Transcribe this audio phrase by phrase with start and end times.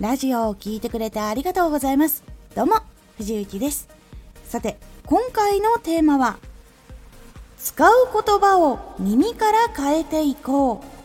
[0.00, 2.22] ラジオを聴いてくれてありがとうございます。
[2.54, 2.76] どうも、
[3.16, 3.88] 藤幸です。
[4.44, 6.38] さて、今回のテーマは、
[7.58, 10.98] 使う言葉を耳から変えていこう。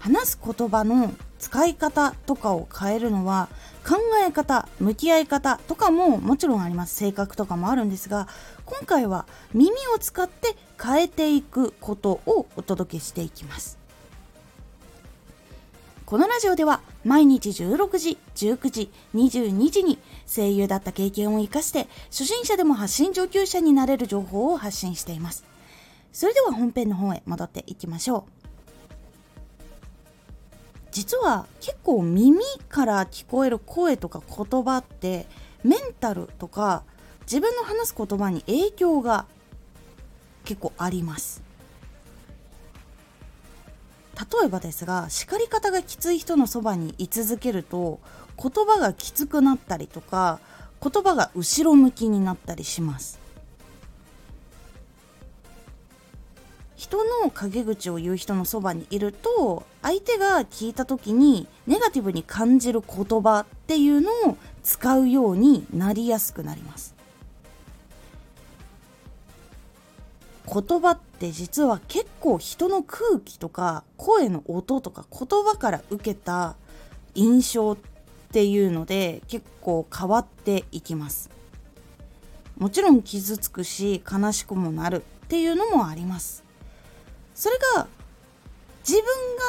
[0.00, 3.48] 話す言葉の使い方とかを変えるのは
[3.86, 8.28] 考え方向き合い方とかももちろんあります性格とかもあるんですが
[8.66, 13.83] 今回は耳を使って変えていくことをお届けしていきます
[16.06, 25.44] このラジオでは毎日16時、19時、22時に声優だった経験を活かして初心者でも発信上級者になれる情報を発信しています。
[26.12, 28.46] それでは本編の方へ戻っていきましょう。
[30.90, 35.26] 実は結構耳から聞こえる声とか言葉って
[35.64, 36.84] メンタルとか
[37.22, 39.24] 自分の話す言葉に影響が
[40.44, 41.42] 結構あります。
[44.14, 48.00] 例えばですが叱り方がきつい人のそばに居続けると
[48.40, 50.38] 言葉がきつくなったりとか
[50.82, 53.18] 言葉が後ろ向きになったりします。
[56.76, 66.94] 人の陰口を言う人のそばにいると相手が聞いた時にネガティブに感じる言葉っていうのを使うようになりやすくなります。
[70.46, 76.56] 言葉って実は結構人の空気とか声の音とか言葉から受けた
[77.14, 77.76] 印象っ
[78.32, 81.30] ていうので結構変わっていきます。
[82.58, 86.44] もちろん傷つくし悲しくもなるっていうのもあります。
[87.34, 87.86] それが
[88.86, 89.00] 自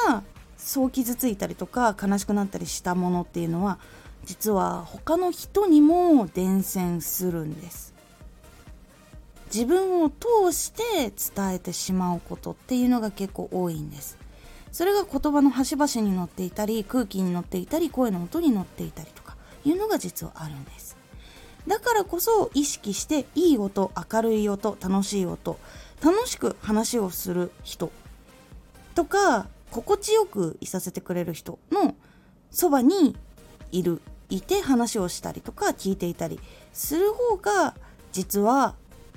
[0.06, 0.22] 分が
[0.56, 3.78] そう傷ついたりとか悲しくなったりしたものっていうのは
[4.24, 7.95] 実は他の人にも伝染するんです。
[9.52, 14.18] 自分を通して伝えてしまうことっていうのが結構多いんです。
[14.72, 20.96] それが言葉の端々に乗っていたり空気に乗っていたり声の音に乗っていたりとかいうのが実はあるんです。
[21.66, 25.58] だからこそ意識していい音明るい音楽しい音
[26.02, 27.90] 楽しく話をする人
[28.94, 31.94] とか心地よくいさせてくれる人の
[32.50, 33.16] そばに
[33.72, 36.40] いるいて話をしたりとか聞いていたり
[36.72, 37.74] する方が
[38.12, 38.74] 実は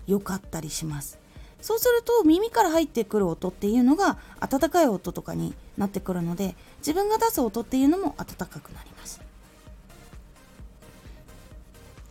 [0.09, 1.19] 良かったりします。
[1.61, 9.21] そうすると耳から入ってくる音っていうのが温かい音とかになってくるので自分が出す音っていうのも温かくなります。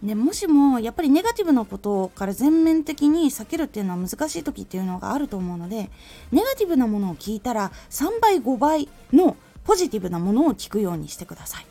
[0.03, 5.91] でもしもやっぱりネガティブなことから全面的に避けるっていうのは難しい時っていうのがあると思うので
[6.31, 11.67] ネガティブなものを聞いたら3倍5倍のポジティブなものを聞くようにしてください。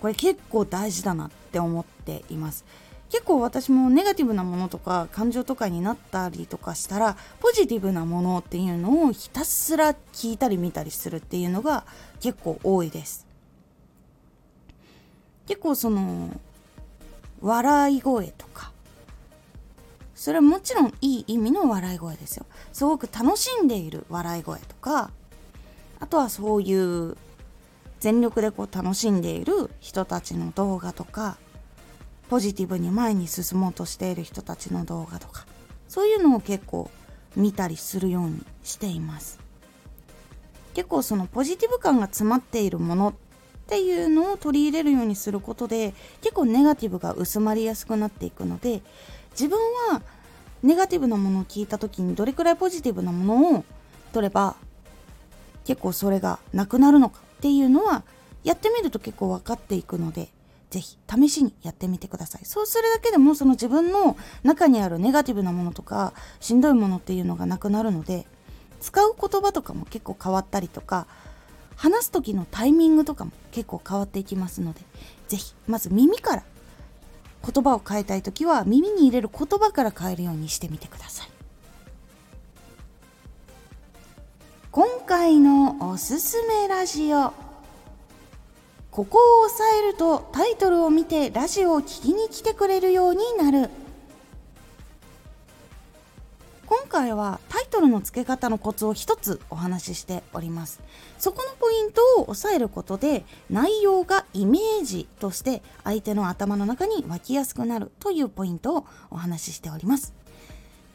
[0.00, 2.64] これ結構大事だなって思っています。
[3.10, 11.84] 結構私もネガティブなものとか感情とかになったりとかしたらポジティブなものっていうのをひたすら聞いたり見たりするっていうのが
[12.20, 13.26] 結構多いです。
[15.46, 16.38] 結構その
[17.40, 18.72] 笑い声とか。
[20.14, 22.44] それはもちろんいい意味の笑い声ですよ。
[22.72, 25.10] すごく楽しんでいる笑い声とか。
[26.00, 27.16] あとはそういう
[28.00, 31.38] 全力でこう楽しんでいる人たちの動画とか。
[32.28, 35.46] ポジティブに前に進もうとしている人たちの動画とか
[35.88, 36.90] そういうのを結構
[37.36, 39.38] 見たりするようにしています。
[40.74, 43.14] 結構そのポジティブ感が詰まっているものっ
[43.66, 48.80] ていうのを取り入れるようにすることで結構ネガティブが薄まりやすくなっていくので
[49.32, 49.58] 自分
[49.90, 50.02] は
[50.62, 53.64] ネガティブなものを聞いた時にどれくらいポジティブなものを
[54.12, 54.54] 取れば
[55.64, 58.04] 結構それがなくなるのかっていうのは
[58.44, 60.28] やってみると結構分かっていくので
[60.70, 62.44] ぜひ試しにやってみてください。
[62.44, 68.26] そうするだけでもその自分の中にあるネガティブなものとかしんどいものっていうのがなくなるので
[68.80, 71.06] 使う言葉とかも結構変わったりとか
[71.76, 74.80] 話す時のタイミングとかも結構変わっていきますので
[75.28, 76.42] ぜひまず耳から
[77.50, 81.30] 言葉を変えたい時は耳に入れる言葉から変えるようにしてみてください。
[84.70, 87.32] 今回のおすすめラジオ
[88.98, 93.70] ここを押さえるとタイトルを見てラジオを聴きに来てくれるようになる。
[96.66, 100.80] 今回はタイトルの付け方のコツを一つお話ししております。
[101.16, 110.12] そこのポイントを押さえることで内容がイメージとして相手の頭の中に湧きやすくなるというポイントをお話ししております。